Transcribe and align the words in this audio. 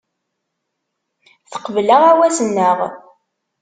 Teqbel 1.51 1.89
aɣawas-nneɣ. 1.97 2.77